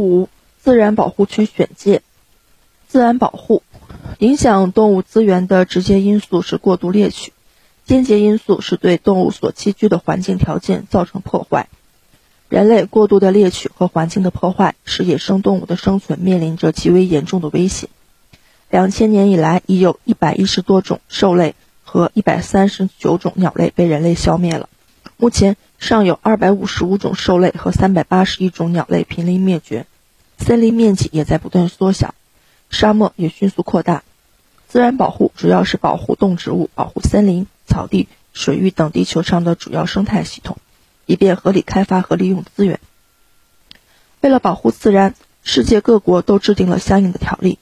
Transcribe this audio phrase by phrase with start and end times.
[0.00, 0.28] 五、
[0.62, 2.02] 自然保护区选界。
[2.88, 3.62] 自然保护
[4.18, 7.34] 影响动物资源的直接因素是过度猎取，
[7.84, 11.68] 间接因素是对动物所栖居的环境条件造成破坏。
[12.48, 17.88] 人类过度的猎取和环境的破坏，使野生动物的生存面临着极为严重的威胁。
[18.70, 21.54] 两千年以来，已有一百一十多种兽类
[21.84, 24.70] 和一百三十九种鸟类被人类消灭了。
[25.20, 29.84] 目前尚有二百五十五种兽类和三百八十一种鸟类濒临灭绝，
[30.38, 32.14] 森林面积也在不断缩小，
[32.70, 34.04] 沙漠也迅速扩大。
[34.68, 40.56] 自然保护主要是保护动植物、保护森林、草地、水域等地球上的主要生态系统，
[41.04, 42.78] 以便合理开发和利用资源。
[44.20, 47.58] 为了保护自然，世界各国都制定了相应的条例。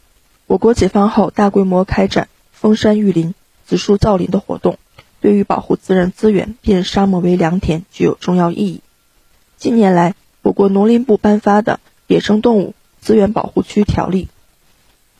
[0.46, 3.34] 我国解放后，大规模开展封山育林、
[3.66, 4.79] 植树造林的活动。
[5.27, 8.80] 对于保护自然资源、变沙漠为良田具有重要意义。
[9.57, 14.23] 近年来，我国农林部颁发的《野生动物资源保护区条例》《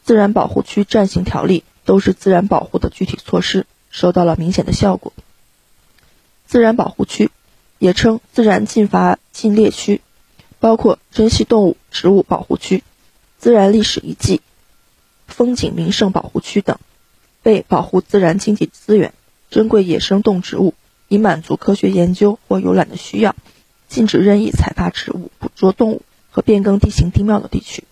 [0.05, 5.13] 自然保护区暂行条例》都是自然保护的具体措施，收到了明显的效果。
[6.47, 7.33] 自然保护区
[7.81, 10.03] 也称自然禁伐禁猎区，
[10.61, 12.85] 包括珍稀动物、植物保护区、
[13.39, 14.41] 自然历史遗迹、
[15.27, 16.79] 风景名胜保护区等，
[17.43, 19.13] 为保护自然经济资源。
[19.51, 20.75] 珍贵野生动植物，
[21.09, 23.35] 以满足科学研究或游览的需要，
[23.89, 27.85] 禁止任意采伐植物、捕捉动物和变更地形地貌的地区。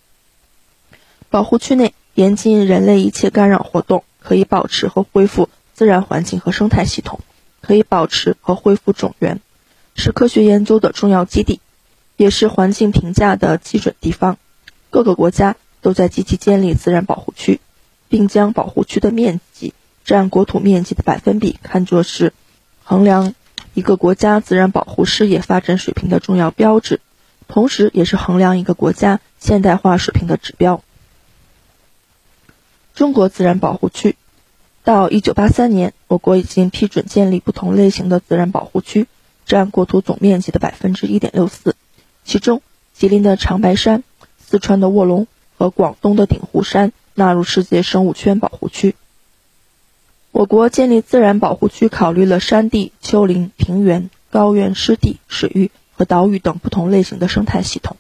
[1.31, 7.21] 保护区内严禁人类一切干扰活动，可以保持和恢复自然环境和生态系统，
[7.61, 9.41] 可以保持和恢复种源，
[9.95, 11.61] 是科学研究的重要基地，
[12.17, 14.39] 也是环境评价的基准地方。
[14.91, 17.61] 各个国家都在积极建立自然保护区，
[18.09, 19.75] 并将保护区的面积。
[20.05, 22.33] 占国土面积的百分比看作是
[22.83, 23.35] 衡量
[23.73, 27.01] 一个国家自然保护事业发展水平的重要标志，
[27.49, 30.83] 同时也是衡量一个国家现代化水平的指标。
[32.95, 34.17] 中国自然保护区
[34.85, 39.09] 到一九八三年，我国已经批准建立不同类型的自然保护区，
[39.47, 41.75] 占国土总面积的百分之一点六四。
[42.25, 42.63] 其中，
[42.93, 44.05] 吉林的长白山、
[44.39, 45.27] 四川的卧龙
[45.57, 48.95] 和广东的鼎湖山纳入世界生物圈保护区。
[50.35, 57.97] 我国建立自然保护区，考虑了山地、丘陵、平原、高原、湿地、水域和岛屿等不同类型的生态系统，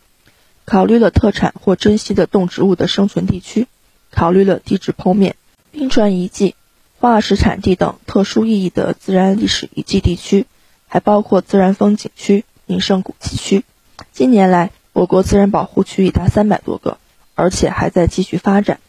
[0.65, 3.69] 考虑了特产或珍稀的动植物的生存地区，
[4.11, 5.37] 考虑了地质剖面、
[5.71, 6.56] 冰川遗迹、
[6.99, 10.47] 化石产地等特殊意义的自然历史遗迹地区，
[10.89, 13.62] 还包括自然风景区、名胜古迹区。
[14.11, 16.99] 近年来，我国自然保护区已达三百多个，
[17.37, 18.81] 而且还在继续发展。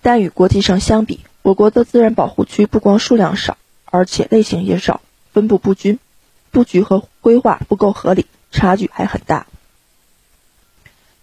[0.00, 5.00] 但与国际上相比，我国的自然保护区不光数量少，而且类型也少，
[5.32, 6.00] 分布不均，
[6.50, 9.46] 布局和规划不够合理，差距还很大。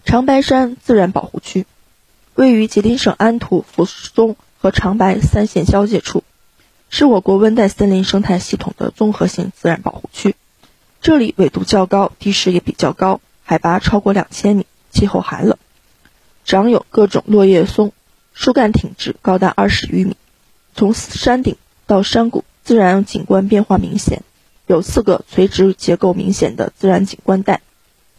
[0.05, 1.65] 长白山自然保护区
[2.35, 6.23] 位于吉林省安图、抚松和长白三县交界处，
[6.89, 10.37] 是我国温带森林生态系统的综合性自然保护区。
[11.01, 15.57] 这里纬度较高，地势也比较高，海拔超过两千米，气候寒冷，
[16.45, 17.91] 长有各种落叶松。
[18.33, 20.17] 树干挺直，高达二十余米，
[20.75, 21.55] 从山顶
[21.85, 24.23] 到山谷，自然景观变化明显。
[24.65, 27.61] 有四个垂直结构明显的自然景观带，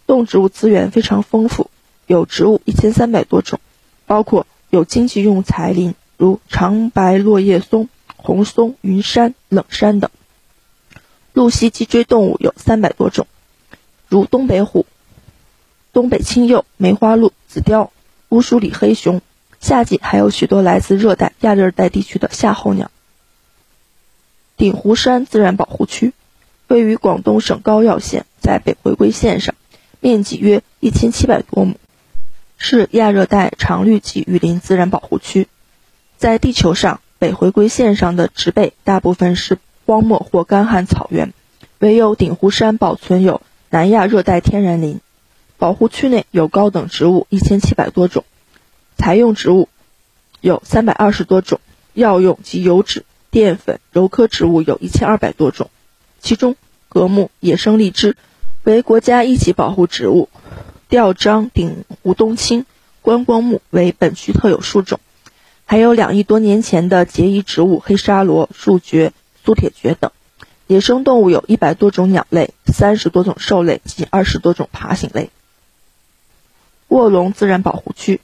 [0.06, 1.70] 动植物资源非常丰富，
[2.06, 3.60] 有植物一千三百多种，
[4.06, 10.10] 包括有经济用材林，如长白落叶松、红松、云杉、冷杉等。
[11.32, 13.26] 陆栖脊椎动物有三百多种，
[14.08, 14.86] 如东北虎、
[15.92, 17.88] 东北青鼬、梅花鹿、紫貂、
[18.28, 19.20] 乌苏里黑熊。
[19.64, 22.90] 夏季还有许多来自热带、亚热带地区的夏候鸟。
[24.58, 26.12] 鼎湖山自然保护区
[26.68, 29.54] 位于广东省高要县，在北回归线上，
[30.00, 31.76] 面积约一千七百多亩，
[32.58, 35.48] 是亚热带常绿级雨林自然保护区。
[36.18, 41.32] 在地球上，北回归线上的植被大部分是荒漠或干旱草原，
[41.78, 45.00] 唯有鼎湖山保存有南亚热带天然林。
[45.56, 48.24] 保护区内有高等植物一千七百多种。
[48.96, 49.68] 采用植物
[50.40, 51.60] 有三百二十多种，
[51.92, 55.70] 药用及油脂、淀粉、柔科植物有一千二百多种，
[56.20, 56.56] 其中
[56.88, 58.16] 格木、野生荔枝
[58.62, 60.28] 为国家一级保护植物，
[60.88, 62.66] 吊樟鼎湖冬青、
[63.02, 65.00] 观光木为本区特有树种，
[65.64, 69.12] 还有两亿多年前的结衣植物黑沙罗、树蕨、
[69.44, 70.10] 苏铁蕨等。
[70.66, 75.28] 野生动物有一百多种鸟类，三十多种兽类及二十多种爬行类。
[76.88, 78.20] 卧龙自然保护区。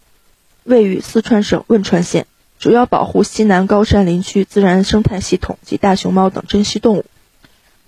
[0.65, 2.27] 位于四川省汶川县，
[2.59, 7.05] 主要保护西南高山林区自然生态系统及大熊猫等珍稀动物。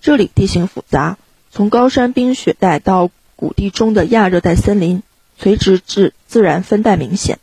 [0.00, 1.19] 这里地形复杂，
[1.50, 5.02] 从高山冰雪带到谷地中的亚热带森林，
[5.38, 7.38] 垂直至自然分带明显。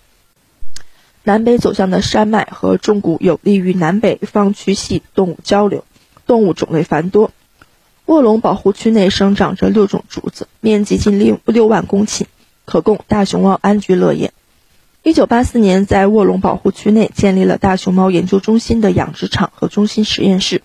[1.23, 5.85] 南北走向的山脉和重谷有利于南北方区系动物交流，
[6.25, 7.31] 动物种类繁多。
[8.05, 12.23] 卧龙保护区内生长着六种竹子，面积近六六万公顷，
[12.65, 14.33] 可供大熊猫安居乐业。
[15.09, 20.61] 一九八四年，在卧龙保护区内建立了大熊猫研究中心的养殖场和中心实验室，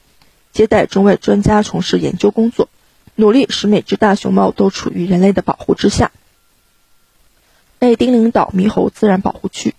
[0.53, 2.69] 接待中外专家从事研究工作，
[3.15, 6.13] 努力使每只大熊猫都处于人类的保护之下。
[7.79, 9.75] 内丁领岛猕猴自然保护区，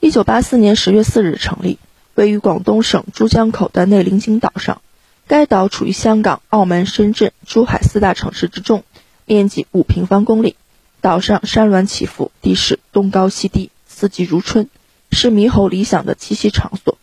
[0.00, 1.78] 一九八四年十月四日成立，
[2.14, 4.80] 位于广东省珠江口的内伶景岛上。
[5.26, 8.82] 该岛处于香港、澳门、深圳、珠海四大城市之中，
[9.26, 10.56] 面积五平方公里。
[11.00, 14.68] 岛上山峦起伏，地势东高西低，四季如春，
[15.12, 16.98] 是猕猴理想的栖息场所。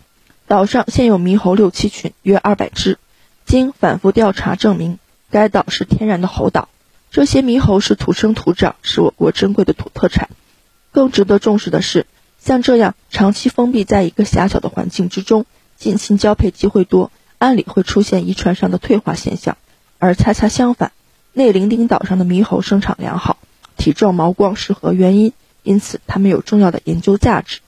[0.48, 3.00] 岛上现有猕猴六七群约二百只。
[3.46, 5.00] 经反复调查证明，
[5.30, 6.68] 该岛是天然的猴岛。
[7.10, 10.30] 这些猕猴是土生土长，是我国珍贵的土特产。
[10.92, 12.06] 更值得重视的是，
[12.40, 15.46] 像这样长期封闭在一个狭小的环境之中，
[15.78, 19.58] 近亲交配机会多，按理会出现遗传上的退化现象。
[20.00, 20.92] 而恰恰相反，
[21.32, 23.38] 内伶仃岛上的猕猴生长良好。
[23.86, 25.32] 体状毛光是何原因？
[25.62, 27.60] 因此，它们有重要的研究价值。